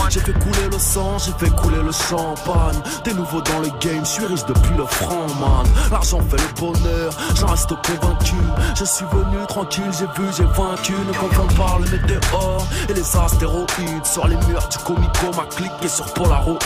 [0.10, 2.80] J'ai fait couler le sang, j'ai fait couler le champagne.
[3.04, 5.66] T'es nouveau dans le game, je suis riche depuis le franc, man.
[5.92, 8.36] L'argent fait le bonheur, j'en reste convaincu.
[8.76, 10.94] Je suis venu tranquille, j'ai vu, j'ai vaincu.
[10.94, 14.06] Ne confonds pas le météore et les astéroïdes.
[14.06, 16.60] Sur les murs du comico, ma clique est sur Polaroid.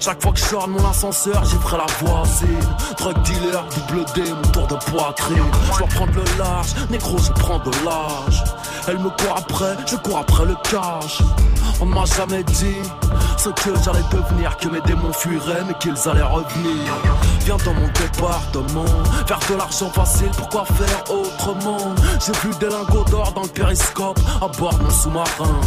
[0.00, 2.48] Chaque fois que je sors de mon ascenseur, j'ai pris la voisine.
[2.98, 5.50] Drug dealer, double D, mon tour de poitrine.
[5.72, 8.44] Je dois prendre le large, négro, je prends de l'âge.
[8.88, 11.18] Elle me court après, je cours après le cash.
[11.80, 12.76] On m'a jamais dit
[13.38, 16.92] ce que j'allais devenir, que mes démons fuiraient, mais qu'ils allaient revenir.
[17.40, 18.84] Viens dans mon département,
[19.26, 21.94] faire de l'argent facile, pourquoi faire autrement?
[22.24, 25.60] J'ai vu des lingots d'or dans le périscope, à bord d'un sous-marin.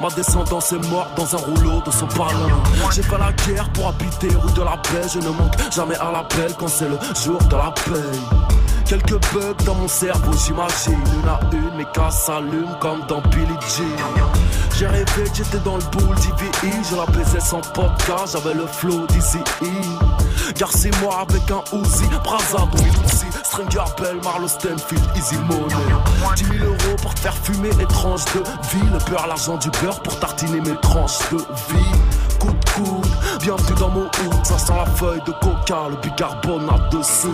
[0.00, 2.62] Ma descendance est morte dans un rouleau de sopalin.
[2.92, 6.10] J'ai fait la guerre pour habiter rue de la paix, je ne manque jamais à
[6.10, 8.18] l'appel quand c'est le jour de la paix.
[8.86, 11.02] Quelques bugs dans mon cerveau, j'imagine.
[11.22, 13.84] Une à une, mes cas s'allument comme dans Billie Jean.
[14.76, 16.72] J'ai rêvé que j'étais dans le boule d'IVI.
[16.90, 19.38] Je la baisais sans podcast, j'avais le flow d'ici.
[20.56, 25.74] Garci moi avec un Uzi, Braza, Uzi, Stringer Bell, Marlo Stanfield, Easy Money.
[26.36, 28.90] 10 000 euros pour te faire fumer étrange de vie.
[28.92, 31.92] Le beurre, l'argent du beurre pour tartiner mes tranches de vie.
[32.40, 33.06] Coup de coude,
[33.40, 34.44] bienvenue dans mon hood.
[34.44, 37.28] Ça sent la feuille de coca, le bicarbonate dessus.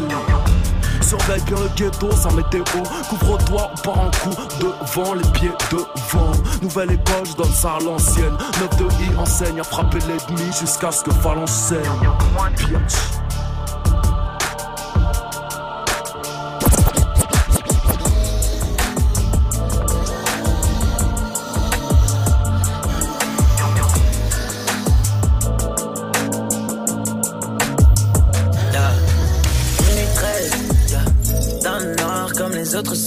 [1.11, 2.63] Surveille bien le ghetto, ça météo.
[3.09, 6.31] Couvre-toi, on part en coup devant, les pieds devant.
[6.63, 8.37] Nouvelle école, je donne ça à l'ancienne.
[8.61, 11.81] 9 de enseigne à frapper l'ennemi jusqu'à ce que Phalange saigne.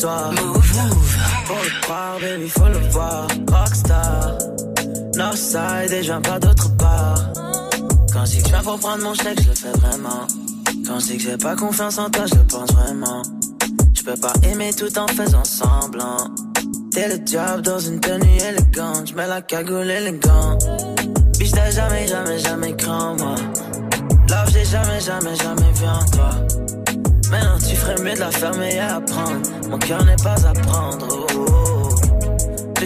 [0.04, 0.32] Soirs.
[0.34, 1.18] Move, move.
[1.46, 3.28] Faut le croire, baby, faut le voir.
[3.52, 4.38] Rockstar,
[5.16, 7.34] Northside et je viens pas d'autre part.
[8.12, 10.28] Quand je dis que je viens pour prendre mon chèque, je le fais vraiment.
[10.86, 13.22] Quand je dis que j'ai pas confiance en toi, je le pense vraiment.
[13.96, 16.18] Je peux pas aimer tout en faisant semblant.
[16.92, 20.64] T'es le job dans une tenue élégante, je mets la cagoule élégante.
[21.40, 23.36] Biche, t'as jamais, jamais, jamais cru en moi.
[24.30, 26.83] Love, j'ai jamais, jamais, jamais vu en toi.
[27.34, 29.42] Maintenant, tu ferais mieux de la fermer et apprendre.
[29.68, 31.08] Mon cœur n'est pas à prendre.
[31.36, 31.90] Oh,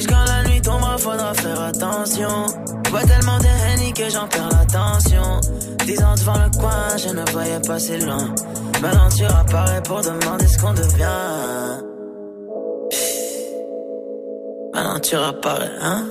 [0.07, 2.45] quand la nuit tombera, faudra faire attention.
[2.89, 5.41] Vois tellement de henny que j'en perds l'attention.
[5.85, 8.33] Dix ans devant le coin, je ne voyais pas si loin.
[8.81, 11.83] Maintenant, tu apparais pour demander ce qu'on devient.
[14.73, 16.05] Maintenant, tu apparais, hein?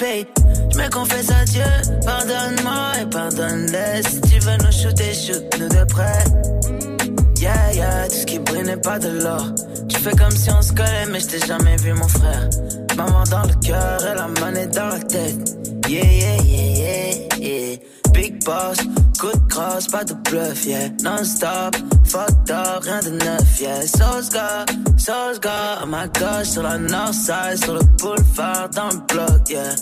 [0.00, 0.26] Paye.
[0.72, 1.62] Je me confesse à Dieu.
[2.04, 4.02] Pardonne-moi et pardonne-les.
[4.08, 6.24] Si tu veux nous shooter, shoot-nous de près.
[7.38, 9.44] Yeah, yeah, tout ce qui brille n'est pas de l'or.
[9.88, 12.48] Tu fais comme si on se collait, mais je t'ai jamais vu, mon frère.
[12.96, 15.56] Maman dans le cœur et la monnaie dans la tête.
[15.88, 17.09] Yeah, yeah, yeah, yeah,
[18.44, 20.88] coup de crosse, pas de bluff, yeah.
[21.02, 22.82] Non-stop, fucked up.
[22.82, 23.82] rien de neuf, yeah.
[23.82, 24.64] Sauce gars,
[24.96, 29.48] sauce gars, à ma gauche sur la north side, sur le boulevard dans le bloc,
[29.48, 29.74] yeah.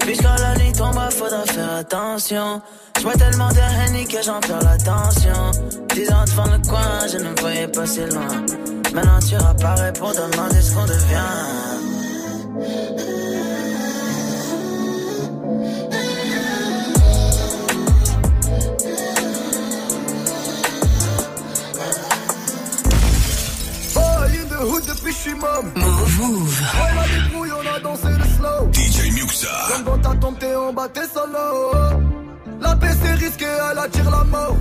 [0.00, 2.60] Puis quand la nuit tombe, faudra faire attention.
[2.98, 5.50] J'bois tellement de Henny que j'en perds l'attention.
[5.94, 8.44] Dix ans devant le coin, je ne voyais pas si loin.
[8.94, 11.44] Maintenant tu rapparais pour demander ce qu'on devient.
[24.64, 25.70] Hood depuis je suis môme.
[25.76, 26.62] Move, move.
[26.74, 28.72] On a des couilles, on a dansé le slow.
[28.72, 29.48] DJ Muxa.
[29.68, 31.72] Comme dans ta tombe, t'es en bas, t'es solo.
[32.60, 34.56] La paix c'est risqué, elle attire la mort.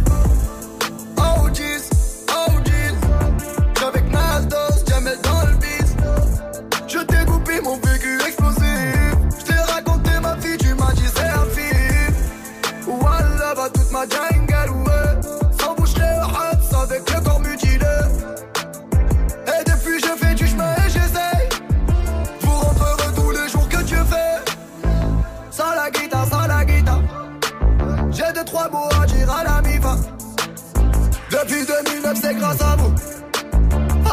[32.13, 32.93] Depuis 2009 c'est grâce à vous.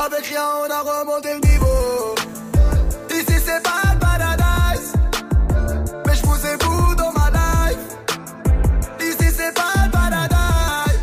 [0.05, 2.14] Avec rien on a remonté le niveau.
[3.11, 4.92] Ici c'est pas paradise.
[6.07, 7.78] Mais je vous ai vous dans ma life.
[9.01, 11.01] Ici c'est pas le paradise.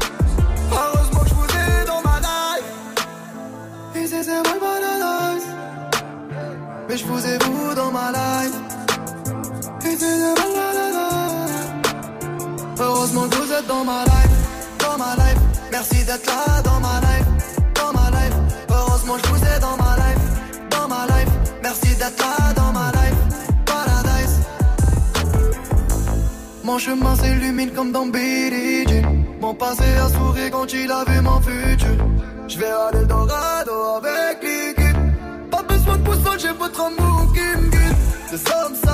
[0.72, 2.68] Heureusement que je vous ai dans ma life.
[3.96, 5.48] Ici c'est pas paradise.
[6.90, 8.56] Mais je vous ai vous dans ma life.
[9.86, 10.44] Ici c'est pas
[12.80, 14.38] Heureusement que vous êtes dans ma life.
[14.80, 15.38] Dans ma life.
[15.72, 16.67] Merci d'être là
[26.78, 29.26] Mon chemin s'illumine comme dans Billie Jean.
[29.42, 31.98] Mon passé a souri quand il a vu mon futur.
[32.48, 34.98] Je vais aller le Dorado avec l'équipe.
[35.50, 38.87] Pas besoin de boussole, j'ai votre amour qui me guide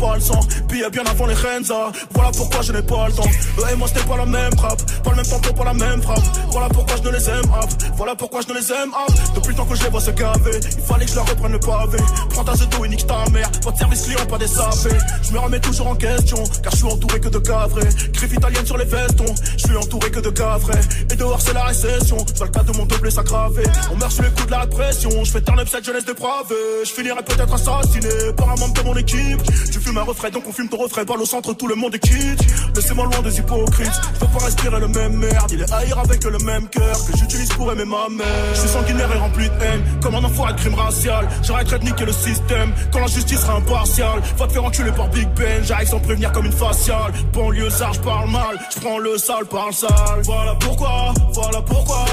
[0.00, 0.39] fall, so
[0.88, 1.92] bien avant les Renza.
[2.14, 3.30] Voilà pourquoi je n'ai pas le temps.
[3.58, 4.80] Eux et moi, c'était pas la même frappe.
[5.02, 6.22] Pas le même tempo, pas la même frappe.
[6.50, 7.70] Voilà pourquoi je ne les aime, hop.
[7.96, 9.14] Voilà pourquoi je ne les aime, hop.
[9.34, 11.52] Depuis le temps que je les vois se gaver, il fallait que je leur reprenne
[11.52, 11.98] le pavé.
[12.30, 13.50] Prends ta zeto et nique ta mère.
[13.62, 14.96] Votre service client, pas des sapés.
[15.22, 17.88] Je me remets toujours en question, car je suis entouré que de cavrés.
[18.12, 19.34] Griffe italienne sur les vestons.
[19.56, 20.80] Je suis entouré que de cavrés.
[21.10, 22.16] Et dehors, c'est la récession.
[22.36, 23.64] Vois le cas de mon double s'aggraver.
[23.92, 25.10] On meurt sur les coups de la répression.
[25.24, 26.54] Je fais turn up cette jeunesse dépravée.
[26.84, 29.42] Je finirai peut-être assassiné par un membre de mon équipe.
[29.70, 31.04] Tu fumes un refrain, donc on fume ton refrain.
[31.04, 32.40] Balle au centre, tout le monde est quitte.
[32.74, 34.00] Laissez-moi loin des hypocrites.
[34.14, 35.50] Je peux pas respirer le même merde.
[35.52, 38.26] Il est haïr avec le même cœur que j'utilise pour aimer ma mère.
[38.54, 39.82] Je suis sanguinaire et rempli de haine.
[40.00, 41.28] Comme un enfoiré de crime racial.
[41.42, 42.72] J'arrêterai de niquer le système.
[42.92, 44.20] Quand la justice sera impartiale.
[44.38, 45.62] Va te faire enculer par Big Ben.
[45.64, 47.12] J'arrive sans prévenir comme une faciale.
[47.32, 48.58] Banlieusard, je parle mal.
[48.74, 50.22] Je prends le sale par le sale.
[50.24, 52.04] Voilà pourquoi, voilà pourquoi.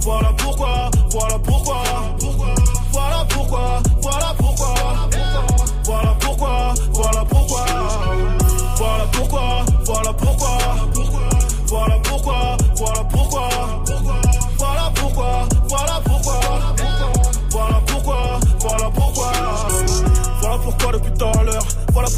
[0.00, 1.82] Voilà pourquoi, voilà pourquoi.
[2.92, 4.74] Voilà pourquoi, voilà pourquoi.
[5.84, 7.45] Voilà pourquoi, voilà pourquoi.
[8.76, 10.58] Voilà pourquoi, voilà pourquoi.
[11.66, 12.45] Voilà pourquoi,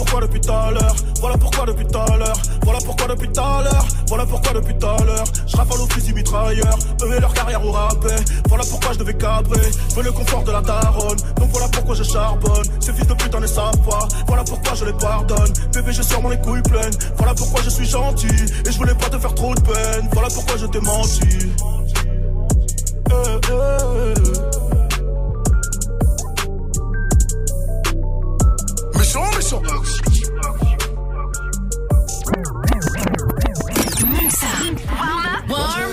[0.08, 0.96] pourquoi depuis tout à l'heure.
[1.20, 2.36] Voilà pourquoi depuis tout à l'heure.
[2.62, 3.86] Voilà pourquoi depuis tout à l'heure.
[4.08, 5.24] Voilà pourquoi depuis tout à l'heure.
[5.46, 6.78] Je rafale au fusil mitrailleur.
[7.02, 8.16] Eux et leur carrière au rabais.
[8.48, 9.70] Voilà pourquoi je devais cabrer.
[9.90, 11.18] Je veux le confort de la daronne.
[11.36, 12.64] Donc voilà pourquoi je charbonne.
[12.80, 14.08] Ces fils de putain ne savent pas.
[14.26, 15.52] Voilà pourquoi je les pardonne.
[15.74, 16.96] Bébé, je sors mon les couilles pleines.
[17.16, 18.26] Voilà pourquoi je suis gentil.
[18.66, 20.08] Et je voulais pas te faire trop de peine.
[20.12, 21.52] Voilà pourquoi je t'ai menti.
[23.10, 24.57] Euh, euh.
[29.08, 29.62] Méchant, méchant.
[35.06, 35.87] Warm up mix.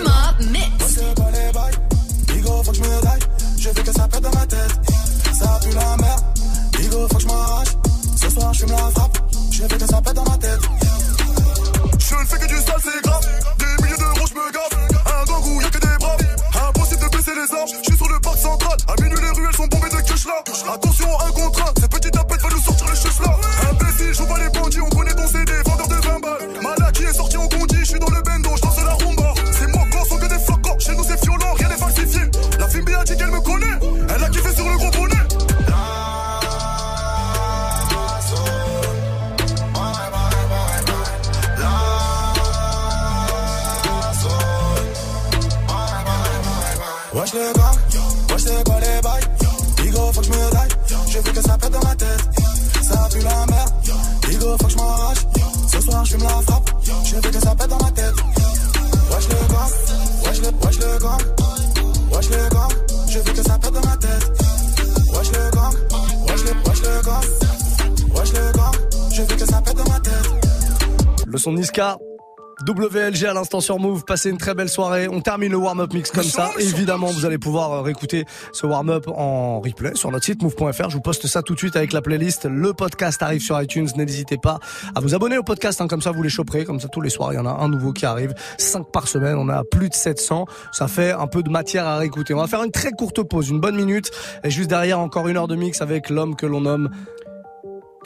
[73.26, 75.08] À l'instant sur Move, passez une très belle soirée.
[75.08, 76.50] On termine le warm-up mix comme ça.
[76.58, 80.90] Évidemment, vous allez pouvoir euh, réécouter ce warm-up en replay sur notre site move.fr.
[80.90, 82.46] Je vous poste ça tout de suite avec la playlist.
[82.46, 83.88] Le podcast arrive sur iTunes.
[83.96, 84.58] N'hésitez pas
[84.94, 86.64] à vous abonner au podcast, hein, comme ça vous les choperez.
[86.64, 88.34] Comme ça tous les soirs, il y en a un nouveau qui arrive.
[88.58, 90.46] 5 par semaine, on a plus de 700.
[90.72, 92.34] Ça fait un peu de matière à réécouter.
[92.34, 94.10] On va faire une très courte pause, une bonne minute.
[94.44, 96.90] Et juste derrière, encore une heure de mix avec l'homme que l'on nomme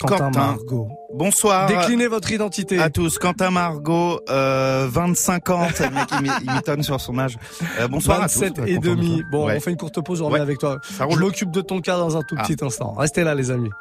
[0.07, 0.87] Quentin, Margot.
[1.13, 1.67] Bonsoir.
[1.67, 2.79] Déclinez votre identité.
[2.79, 3.17] À tous.
[3.19, 5.67] Quentin Margot, euh, 25 ans.
[5.75, 6.07] C'est le mec
[6.43, 7.37] il m'étonne sur son âge.
[7.79, 8.39] Euh, bonsoir à tous.
[8.39, 9.23] 27 et demi.
[9.31, 9.55] Bon, Ouais.
[9.57, 10.41] on fait une courte pause, on revient Ouais.
[10.41, 10.77] avec toi.
[10.97, 11.15] Ça roule.
[11.15, 12.43] Je m'occupe de ton cas dans un tout Ah.
[12.43, 12.93] petit instant.
[12.93, 13.71] Restez là, les amis.